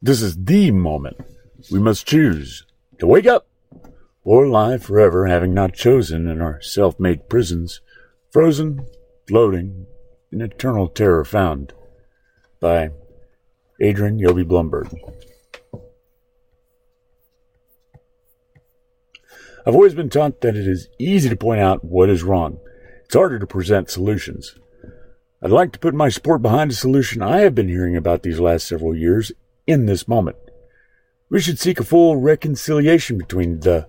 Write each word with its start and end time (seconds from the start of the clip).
This 0.00 0.22
is 0.22 0.36
the 0.36 0.70
moment 0.70 1.16
we 1.72 1.80
must 1.80 2.06
choose 2.06 2.64
to 3.00 3.06
wake 3.06 3.26
up 3.26 3.48
or 4.22 4.46
lie 4.46 4.78
forever, 4.78 5.26
having 5.26 5.52
not 5.52 5.74
chosen 5.74 6.28
in 6.28 6.40
our 6.40 6.60
self 6.62 7.00
made 7.00 7.28
prisons, 7.28 7.80
frozen, 8.30 8.86
floating, 9.26 9.86
in 10.30 10.40
eternal 10.40 10.86
terror 10.86 11.24
found. 11.24 11.72
By 12.60 12.90
Adrian 13.80 14.18
Yobi 14.18 14.46
Blumberg. 14.46 14.92
I've 19.66 19.74
always 19.74 19.94
been 19.94 20.10
taught 20.10 20.40
that 20.40 20.56
it 20.56 20.66
is 20.66 20.88
easy 20.98 21.28
to 21.28 21.36
point 21.36 21.60
out 21.60 21.84
what 21.84 22.08
is 22.08 22.22
wrong. 22.22 22.58
It's 23.04 23.14
harder 23.14 23.38
to 23.38 23.46
present 23.46 23.90
solutions. 23.90 24.54
I'd 25.42 25.50
like 25.50 25.72
to 25.72 25.78
put 25.78 25.94
my 25.94 26.08
support 26.08 26.42
behind 26.42 26.70
a 26.70 26.74
solution 26.74 27.22
I 27.22 27.40
have 27.40 27.54
been 27.54 27.68
hearing 27.68 27.96
about 27.96 28.22
these 28.22 28.40
last 28.40 28.66
several 28.66 28.94
years 28.96 29.32
in 29.68 29.86
this 29.86 30.08
moment. 30.08 30.36
We 31.28 31.40
should 31.40 31.58
seek 31.58 31.78
a 31.78 31.84
full 31.84 32.16
reconciliation 32.16 33.18
between 33.18 33.60
the 33.60 33.86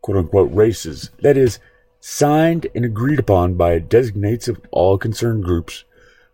quote 0.00 0.16
unquote 0.16 0.54
races, 0.54 1.10
that 1.20 1.36
is, 1.36 1.58
signed 2.00 2.68
and 2.74 2.84
agreed 2.84 3.18
upon 3.18 3.54
by 3.54 3.80
designates 3.80 4.46
of 4.46 4.60
all 4.70 4.96
concerned 4.96 5.42
groups, 5.42 5.84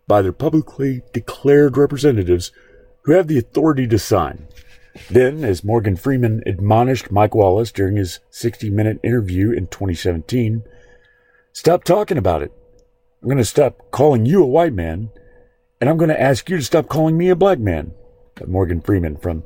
by 0.06 0.20
their 0.20 0.32
publicly 0.32 1.02
declared 1.14 1.78
representatives 1.78 2.52
who 3.02 3.12
have 3.12 3.26
the 3.26 3.38
authority 3.38 3.86
to 3.86 3.98
sign. 3.98 4.46
Then, 5.10 5.42
as 5.42 5.64
Morgan 5.64 5.96
Freeman 5.96 6.42
admonished 6.46 7.10
Mike 7.10 7.34
Wallace 7.34 7.73
during 7.73 7.96
his 7.96 8.20
60 8.30 8.68
minute 8.68 9.01
interview 9.02 9.51
in 9.51 9.66
2017, 9.68 10.62
stop 11.52 11.84
talking 11.84 12.18
about 12.18 12.42
it. 12.42 12.52
I'm 13.23 13.28
going 13.28 13.38
to 13.38 13.45
stop 13.45 13.90
calling 13.90 14.26
you 14.26 14.42
a 14.42 14.46
white 14.46 14.74
man, 14.74 15.09
and 15.80 15.88
I'm 15.88 15.96
going 15.96 16.10
to 16.10 16.20
ask 16.20 16.51
you 16.51 16.59
to 16.59 16.62
stop 16.62 16.87
calling 16.87 17.16
me 17.16 17.30
a 17.30 17.34
black 17.34 17.59
man. 17.59 17.95
Morgan 18.47 18.80
Freeman 18.80 19.16
from 19.16 19.45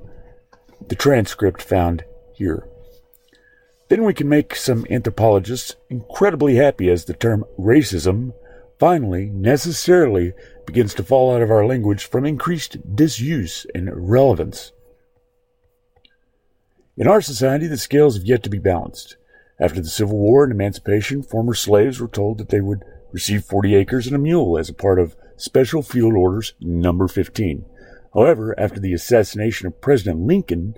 the 0.87 0.95
transcript 0.95 1.63
found 1.63 2.05
here. 2.33 2.67
Then 3.89 4.05
we 4.05 4.15
can 4.15 4.29
make 4.29 4.55
some 4.55 4.87
anthropologists 4.91 5.77
incredibly 5.89 6.57
happy 6.57 6.91
as 6.91 7.05
the 7.05 7.15
term 7.15 7.45
racism 7.59 8.33
finally 8.79 9.27
necessarily 9.27 10.35
begins 10.67 10.95
to 10.95 11.03
fall 11.03 11.35
out 11.35 11.43
of 11.43 11.51
our 11.51 11.67
language 11.67 12.05
from 12.05 12.25
increased 12.25 12.95
disuse 12.95 13.67
and 13.75 13.89
irrelevance. 13.89 14.73
In 16.97 17.07
our 17.07 17.21
society, 17.21 17.67
the 17.67 17.77
scales 17.77 18.17
have 18.17 18.27
yet 18.27 18.43
to 18.43 18.51
be 18.51 18.59
balanced. 18.59 19.17
After 19.61 19.81
the 19.81 19.89
Civil 19.89 20.19
War 20.19 20.45
and 20.45 20.53
emancipation, 20.53 21.23
former 21.23 21.55
slaves 21.55 22.01
were 22.01 22.09
told 22.09 22.39
that 22.39 22.51
they 22.51 22.61
would 22.61 22.85
receive 23.13 23.45
40 23.45 23.75
acres 23.75 24.07
and 24.07 24.15
a 24.15 24.19
mule 24.19 24.59
as 24.59 24.69
a 24.69 24.75
part 24.75 24.99
of 24.99 25.17
Special 25.37 25.83
Field 25.83 26.15
Orders 26.15 26.55
Number 26.61 27.09
15. 27.09 27.65
However, 28.19 28.53
after 28.59 28.81
the 28.81 28.93
assassination 28.95 29.69
of 29.69 29.81
President 29.81 30.27
Lincoln, 30.27 30.75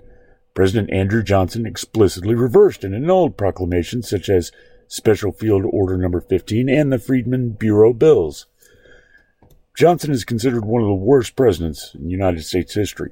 President 0.53 0.91
Andrew 0.91 1.23
Johnson 1.23 1.65
explicitly 1.65 2.35
reversed 2.35 2.83
and 2.83 2.93
annulled 2.93 3.35
proclamations 3.35 4.07
such 4.07 4.29
as 4.29 4.51
Special 4.87 5.31
Field 5.31 5.63
Order 5.65 5.97
Number 5.97 6.21
15 6.21 6.69
and 6.69 6.93
the 6.93 6.99
Freedmen 6.99 7.53
Bureau 7.53 7.93
bills. 7.93 8.45
Johnson 9.75 10.11
is 10.11 10.23
considered 10.23 10.65
one 10.65 10.83
of 10.83 10.87
the 10.87 10.93
worst 10.93 11.35
presidents 11.35 11.95
in 11.95 12.11
United 12.11 12.43
States 12.43 12.75
history. 12.75 13.09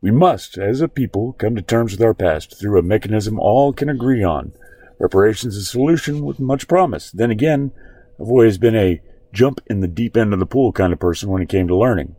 We 0.00 0.12
must, 0.12 0.56
as 0.56 0.80
a 0.80 0.86
people, 0.86 1.32
come 1.32 1.56
to 1.56 1.62
terms 1.62 1.90
with 1.90 2.02
our 2.02 2.14
past 2.14 2.56
through 2.56 2.78
a 2.78 2.82
mechanism 2.82 3.40
all 3.40 3.72
can 3.72 3.88
agree 3.88 4.22
on. 4.22 4.52
Reparations 5.00 5.56
is 5.56 5.64
a 5.64 5.70
solution 5.70 6.24
with 6.24 6.38
much 6.38 6.68
promise. 6.68 7.10
Then 7.10 7.32
again, 7.32 7.72
I've 8.20 8.28
always 8.28 8.56
been 8.56 8.76
a 8.76 9.00
jump 9.32 9.60
in 9.66 9.80
the 9.80 9.88
deep 9.88 10.16
end 10.16 10.32
of 10.32 10.38
the 10.38 10.46
pool 10.46 10.70
kind 10.70 10.92
of 10.92 11.00
person 11.00 11.28
when 11.28 11.42
it 11.42 11.48
came 11.48 11.66
to 11.66 11.76
learning. 11.76 12.14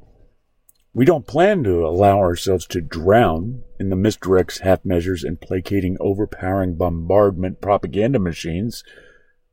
We 0.98 1.06
don't 1.06 1.28
plan 1.28 1.64
to 1.66 1.86
allow 1.86 2.17
ourselves 2.17 2.66
to 2.70 2.81
drown 2.81 3.62
in 3.80 3.92
the 3.92 3.95
misdirects, 3.95 4.62
half 4.62 4.84
measures, 4.84 5.23
and 5.23 5.40
placating, 5.40 5.95
overpowering 6.00 6.76
bombardment 6.76 7.62
propaganda 7.62 8.17
machines, 8.17 8.84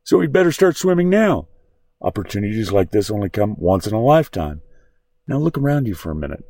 so 0.03 0.17
we'd 0.17 0.33
better 0.33 0.53
start 0.53 0.79
swimming 0.79 1.11
now. 1.11 1.49
Opportunities 2.01 2.73
like 2.73 2.93
this 2.93 3.11
only 3.11 3.29
come 3.29 3.57
once 3.59 3.87
in 3.87 3.93
a 3.93 4.01
lifetime. 4.01 4.63
Now 5.29 5.37
look 5.37 5.59
around 5.59 5.87
you 5.87 5.95
for 5.95 6.11
a 6.11 6.17
minute. 6.17 6.47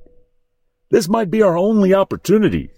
This 0.90 1.08
might 1.08 1.28
be 1.28 1.42
our 1.42 1.58
only 1.58 1.92
opportunity. 1.92 2.70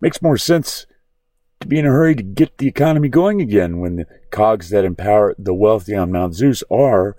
Makes 0.00 0.22
more 0.22 0.38
sense 0.38 0.86
to 1.58 1.66
be 1.66 1.80
in 1.80 1.86
a 1.86 1.90
hurry 1.90 2.14
to 2.14 2.22
get 2.22 2.58
the 2.58 2.68
economy 2.68 3.08
going 3.08 3.40
again 3.40 3.80
when 3.80 3.96
the 3.96 4.06
cogs 4.30 4.70
that 4.70 4.84
empower 4.84 5.34
the 5.36 5.52
wealthy 5.52 5.96
on 5.96 6.12
Mount 6.12 6.32
Zeus 6.32 6.62
are, 6.70 7.16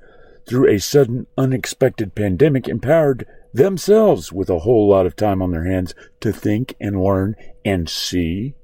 through 0.48 0.70
a 0.70 0.80
sudden 0.80 1.28
unexpected 1.38 2.16
pandemic, 2.16 2.68
empowered 2.68 3.26
themselves 3.54 4.32
with 4.32 4.50
a 4.50 4.60
whole 4.60 4.90
lot 4.90 5.06
of 5.06 5.16
time 5.16 5.42
on 5.42 5.52
their 5.52 5.66
hands 5.66 5.96
to 6.20 6.32
think 6.32 6.76
and 6.80 7.02
learn 7.02 7.36
and 7.64 7.90
see. 7.90 8.56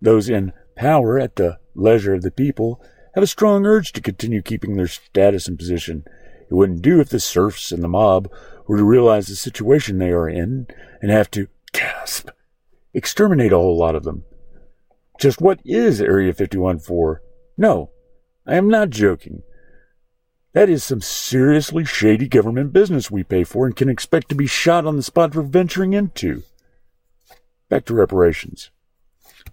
Those 0.00 0.28
in 0.28 0.52
power 0.76 1.18
at 1.18 1.36
the 1.36 1.58
leisure 1.74 2.14
of 2.14 2.22
the 2.22 2.30
people 2.30 2.82
have 3.14 3.24
a 3.24 3.26
strong 3.26 3.66
urge 3.66 3.92
to 3.92 4.00
continue 4.00 4.42
keeping 4.42 4.76
their 4.76 4.88
status 4.88 5.48
and 5.48 5.58
position. 5.58 6.04
It 6.50 6.54
wouldn't 6.54 6.82
do 6.82 7.00
if 7.00 7.08
the 7.08 7.20
serfs 7.20 7.72
and 7.72 7.82
the 7.82 7.88
mob 7.88 8.30
were 8.66 8.76
to 8.76 8.84
realize 8.84 9.26
the 9.26 9.36
situation 9.36 9.98
they 9.98 10.10
are 10.10 10.28
in 10.28 10.66
and 11.00 11.10
have 11.10 11.30
to 11.32 11.48
gasp, 11.72 12.28
exterminate 12.94 13.52
a 13.52 13.58
whole 13.58 13.78
lot 13.78 13.94
of 13.94 14.04
them. 14.04 14.24
Just 15.18 15.40
what 15.40 15.60
is 15.64 16.00
Area 16.00 16.32
51 16.32 16.80
for? 16.80 17.22
No, 17.56 17.90
I 18.46 18.56
am 18.56 18.68
not 18.68 18.90
joking. 18.90 19.42
That 20.52 20.68
is 20.68 20.84
some 20.84 21.00
seriously 21.00 21.84
shady 21.84 22.28
government 22.28 22.72
business 22.72 23.10
we 23.10 23.22
pay 23.22 23.44
for 23.44 23.66
and 23.66 23.74
can 23.74 23.88
expect 23.88 24.28
to 24.28 24.34
be 24.34 24.46
shot 24.46 24.86
on 24.86 24.96
the 24.96 25.02
spot 25.02 25.32
for 25.32 25.42
venturing 25.42 25.94
into. 25.94 26.42
Back 27.70 27.86
to 27.86 27.94
reparations. 27.94 28.70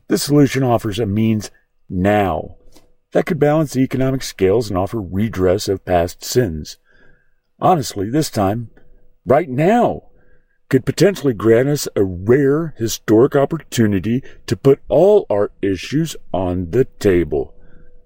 This 0.10 0.24
solution 0.24 0.64
offers 0.64 1.00
a 1.00 1.06
means 1.06 1.52
now 1.90 2.58
that 3.12 3.26
could 3.26 3.40
balance 3.40 3.74
the 3.74 3.82
economic 3.82 4.22
scales 4.24 4.70
and 4.70 4.78
offer 4.78 5.02
redress 5.02 5.68
of 5.68 5.86
past 5.86 6.24
sins. 6.24 6.78
Honestly, 7.60 8.10
this 8.10 8.30
time, 8.30 8.70
right 9.26 9.50
now, 9.50 10.04
could 10.70 10.86
potentially 10.86 11.34
grant 11.34 11.68
us 11.68 11.88
a 11.96 12.04
rare 12.04 12.76
historic 12.78 13.36
opportunity 13.36 14.22
to 14.46 14.56
put 14.56 14.82
all 14.88 15.26
our 15.30 15.52
issues 15.62 16.16
on 16.32 16.72
the 16.72 16.86
table, 16.86 17.56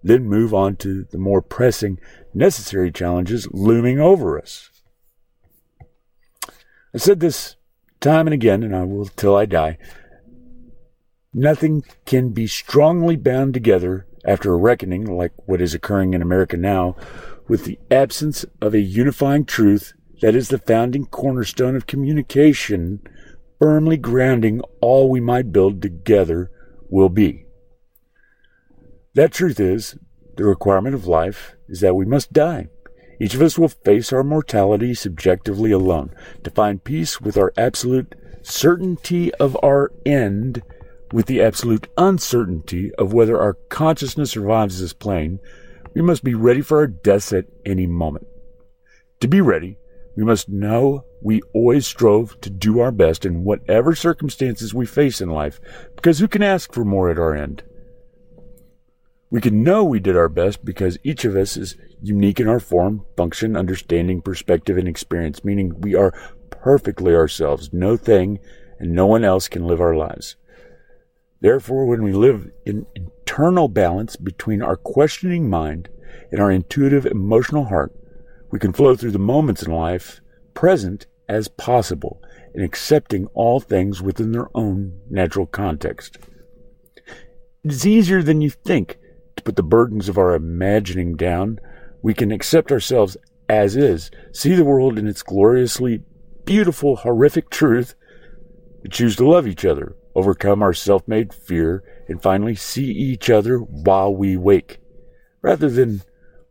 then 0.03 0.25
move 0.25 0.53
on 0.53 0.75
to 0.78 1.06
the 1.06 1.18
more 1.18 1.41
pressing, 1.41 2.00
necessary 2.34 2.91
challenges 2.91 3.47
looming 3.52 4.00
over 4.00 4.40
us. 4.40 4.69
I 6.94 6.97
said 6.97 7.19
this 7.19 7.56
time 8.02 8.28
and 8.28 8.34
again, 8.34 8.63
and 8.63 8.75
I 8.75 8.84
will 8.84 9.06
till 9.06 9.36
I 9.36 9.46
die. 9.46 9.78
Nothing 11.34 11.84
can 12.06 12.30
be 12.30 12.46
strongly 12.46 13.16
bound 13.16 13.53
together 13.53 14.06
after 14.25 14.53
a 14.53 14.58
reckoning 14.58 15.06
like 15.06 15.31
what 15.47 15.62
is 15.62 15.74
occurring 15.74 16.13
in 16.13 16.22
America 16.22 16.56
now 16.56 16.96
with 17.47 17.66
the 17.66 17.80
absence 17.90 18.46
of 18.62 18.74
a 18.74 18.80
unifying 18.80 19.46
truth 19.46 19.94
that 20.22 20.36
is 20.36 20.50
the 20.50 20.58
founding 20.58 21.06
cornerstone 21.06 21.75
of 21.75 21.88
communication, 21.88 23.02
firmly 23.59 23.97
grounding 23.97 24.62
all 24.80 25.09
we 25.09 25.19
might 25.19 25.52
build 25.52 25.81
together 25.81 26.50
will 26.90 27.09
be. 27.09 27.46
That 29.16 29.31
truth 29.31 29.59
is, 29.59 29.96
the 30.38 30.44
requirement 30.44 30.96
of 30.96 31.06
life 31.06 31.56
is 31.68 31.81
that 31.81 31.96
we 31.96 32.06
must 32.06 32.34
die. 32.34 32.69
Each 33.22 33.35
of 33.35 33.44
us 33.44 33.59
will 33.59 33.68
face 33.68 34.12
our 34.12 34.24
mortality 34.24 34.96
subjectively 34.96 35.72
alone. 35.72 36.16
To 36.44 36.50
find 36.50 36.84
peace 36.84 37.22
with 37.22 37.38
our 37.38 37.53
absolute 37.56 38.16
certainty 38.41 39.31
of 39.35 39.56
our 39.62 39.91
end, 40.03 40.63
with 41.12 41.28
the 41.28 41.44
absolute 41.44 41.88
uncertainty 41.96 42.91
of 42.96 43.13
whether 43.13 43.40
our 43.40 43.53
consciousness 43.69 44.31
survives 44.31 44.81
this 44.81 44.94
plane, 44.94 45.40
we 45.94 46.01
must 46.01 46.24
be 46.24 46.34
ready 46.34 46.62
for 46.62 46.80
our 46.80 46.88
deaths 46.88 47.31
at 47.31 47.45
any 47.68 47.85
moment. 47.85 48.25
To 49.19 49.28
be 49.28 49.41
ready, 49.41 49.78
we 50.18 50.24
must 50.24 50.50
know 50.50 51.06
we 51.22 51.41
always 51.53 51.85
strove 51.85 52.41
to 52.41 52.50
do 52.50 52.80
our 52.80 52.92
best 52.92 53.25
in 53.27 53.44
whatever 53.44 53.94
circumstances 53.94 54.74
we 54.74 54.88
face 54.88 55.21
in 55.21 55.30
life, 55.30 55.62
because 55.95 56.18
who 56.18 56.27
can 56.27 56.42
ask 56.42 56.74
for 56.74 56.83
more 56.83 57.12
at 57.12 57.19
our 57.19 57.36
end? 57.36 57.62
We 59.33 59.41
can 59.41 59.63
know 59.63 59.83
we 59.83 60.00
did 60.00 60.15
our 60.15 60.30
best 60.30 60.63
because 60.63 61.00
each 61.03 61.25
of 61.25 61.35
us 61.35 61.57
is 61.57 61.75
unique 62.03 62.39
in 62.39 62.47
our 62.47 62.59
form, 62.59 63.03
function, 63.18 63.57
understanding, 63.57 64.21
perspective, 64.21 64.77
and 64.77 64.88
experience, 64.88 65.44
meaning 65.44 65.81
we 65.81 65.95
are 65.95 66.13
perfectly 66.51 67.15
ourselves. 67.15 67.74
No 67.74 67.97
thing 67.97 68.38
and 68.77 68.91
no 68.91 69.07
one 69.07 69.24
else 69.24 69.47
can 69.47 69.65
live 69.65 69.81
our 69.81 69.95
lives. 69.95 70.35
Therefore, 71.41 71.88
when 71.88 72.03
we 72.03 72.13
live 72.13 72.51
in 72.63 72.85
internal 72.94 73.68
balance 73.68 74.18
between 74.18 74.62
our 74.62 74.75
questioning 74.75 75.50
mind 75.50 75.89
and 76.31 76.39
our 76.39 76.51
intuitive 76.51 77.07
emotional 77.07 77.65
heart, 77.65 77.91
we 78.51 78.59
can 78.59 78.71
flow 78.71 78.95
through 78.95 79.13
the 79.13 79.18
moments 79.18 79.63
in 79.63 79.71
life 79.71 80.21
present 80.53 81.07
as 81.27 81.47
possible 81.47 82.21
and 82.53 82.63
accepting 82.63 83.25
all 83.33 83.59
things 83.59 84.00
within 84.00 84.31
their 84.31 84.56
own 84.56 85.00
natural 85.09 85.47
context. 85.47 86.19
It 87.63 87.71
is 87.71 87.88
easier 87.88 88.21
than 88.21 88.39
you 88.39 88.51
think 88.51 89.00
put 89.44 89.56
the 89.56 89.63
burdens 89.63 90.10
of 90.10 90.18
our 90.18 90.34
imagining 90.34 91.16
down. 91.16 91.60
We 92.01 92.13
can 92.13 92.31
accept 92.31 92.72
ourselves 92.72 93.18
as 93.50 93.75
is, 93.75 94.10
see 94.31 94.56
the 94.56 94.66
world 94.66 94.98
in 94.98 95.07
its 95.07 95.22
gloriously 95.22 96.01
beautiful, 96.45 96.98
horrific 96.98 97.50
truth, 97.50 97.95
we 98.84 98.90
choose 98.90 99.16
to 99.16 99.28
love 99.28 99.48
each 99.48 99.63
other, 99.63 99.95
overcome 100.16 100.62
our 100.62 100.74
self 100.74 101.07
made 101.07 101.34
fear, 101.34 101.84
and 102.07 102.22
finally 102.22 102.56
see 102.56 102.86
each 102.86 103.30
other 103.30 103.57
while 103.60 104.13
we 104.13 104.36
wake, 104.36 104.80
rather 105.42 105.69
than 105.69 106.01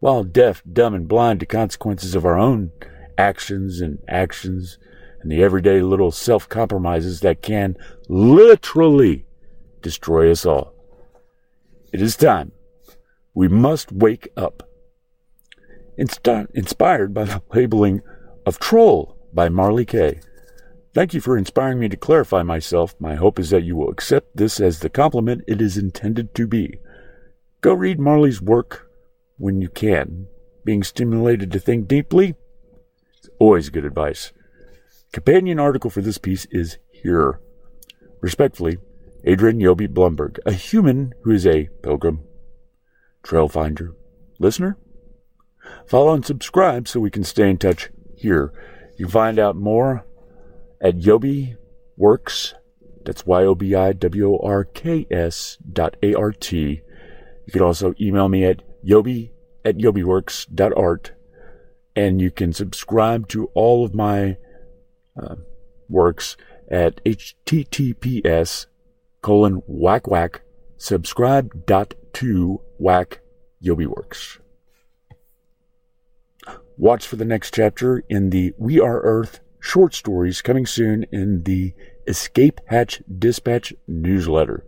while 0.00 0.24
deaf, 0.24 0.62
dumb, 0.70 0.94
and 0.94 1.06
blind 1.06 1.40
to 1.40 1.46
consequences 1.46 2.14
of 2.14 2.24
our 2.24 2.38
own 2.38 2.72
actions 3.18 3.80
and 3.80 3.98
actions 4.08 4.78
and 5.20 5.30
the 5.30 5.42
everyday 5.42 5.80
little 5.80 6.10
self 6.10 6.48
compromises 6.48 7.20
that 7.20 7.42
can 7.42 7.76
literally 8.08 9.26
destroy 9.80 10.30
us 10.30 10.46
all. 10.46 10.74
It 11.92 12.00
is 12.00 12.16
time. 12.16 12.52
We 13.34 13.48
must 13.48 13.92
wake 13.92 14.28
up. 14.36 14.68
Inspired 15.96 17.14
by 17.14 17.24
the 17.24 17.42
labeling 17.52 18.02
of 18.44 18.58
troll 18.58 19.16
by 19.32 19.48
Marley 19.48 19.84
K. 19.84 20.20
Thank 20.94 21.14
you 21.14 21.20
for 21.20 21.38
inspiring 21.38 21.78
me 21.78 21.88
to 21.88 21.96
clarify 21.96 22.42
myself. 22.42 22.94
My 22.98 23.14
hope 23.14 23.38
is 23.38 23.50
that 23.50 23.62
you 23.62 23.76
will 23.76 23.88
accept 23.88 24.36
this 24.36 24.60
as 24.60 24.80
the 24.80 24.90
compliment 24.90 25.44
it 25.46 25.62
is 25.62 25.78
intended 25.78 26.34
to 26.34 26.46
be. 26.46 26.78
Go 27.62 27.72
read 27.72 27.98
Marley's 27.98 28.42
work 28.42 28.90
when 29.38 29.62
you 29.62 29.68
can. 29.68 30.26
Being 30.64 30.82
stimulated 30.82 31.50
to 31.52 31.58
think 31.58 31.88
deeply 31.88 32.34
is 33.22 33.30
always 33.38 33.70
good 33.70 33.84
advice. 33.86 34.32
Companion 35.12 35.58
article 35.58 35.90
for 35.90 36.02
this 36.02 36.18
piece 36.18 36.46
is 36.50 36.78
here. 36.90 37.40
Respectfully, 38.20 38.78
Adrian 39.24 39.58
Yobi 39.58 39.88
Blumberg, 39.88 40.38
a 40.44 40.52
human 40.52 41.14
who 41.22 41.30
is 41.30 41.46
a 41.46 41.68
pilgrim, 41.82 42.24
trail 43.22 43.48
finder, 43.48 43.94
listener. 44.38 44.76
Follow 45.86 46.14
and 46.14 46.24
subscribe 46.24 46.88
so 46.88 47.00
we 47.00 47.10
can 47.10 47.24
stay 47.24 47.48
in 47.48 47.58
touch 47.58 47.90
here. 48.16 48.52
You 48.96 49.06
can 49.06 49.12
find 49.12 49.38
out 49.38 49.56
more 49.56 50.04
at 50.80 50.98
Yobi 50.98 51.56
Works. 51.96 52.54
That's 53.04 53.26
Y 53.26 53.44
O 53.44 53.54
B 53.54 53.74
I 53.74 53.92
W 53.92 54.34
O 54.34 54.38
R 54.42 54.64
K 54.64 55.06
S 55.10 55.58
dot 55.72 55.96
A 56.02 56.14
R 56.14 56.32
T. 56.32 56.82
You 57.46 57.52
can 57.52 57.62
also 57.62 57.94
email 58.00 58.28
me 58.28 58.44
at 58.44 58.62
yobi 58.84 59.30
at 59.64 59.76
yobiworks.art. 59.76 61.12
And 61.94 62.20
you 62.20 62.30
can 62.30 62.52
subscribe 62.52 63.28
to 63.28 63.46
all 63.54 63.84
of 63.84 63.94
my 63.94 64.36
uh, 65.20 65.36
works 65.88 66.36
at 66.70 67.04
https 67.04 68.66
colon 69.20 69.62
whack 69.66 70.06
whack 70.06 70.40
subscribe 70.82 71.64
dot 71.64 71.94
to 72.12 72.60
whack 72.76 73.20
yobi 73.64 73.86
works. 73.86 74.40
Watch 76.76 77.06
for 77.06 77.14
the 77.14 77.24
next 77.24 77.54
chapter 77.54 78.02
in 78.08 78.30
the 78.30 78.52
we 78.58 78.80
are 78.80 79.00
earth 79.02 79.38
short 79.60 79.94
stories 79.94 80.42
coming 80.42 80.66
soon 80.66 81.04
in 81.12 81.44
the 81.44 81.72
escape 82.08 82.60
hatch 82.66 83.00
dispatch 83.16 83.72
newsletter 83.86 84.64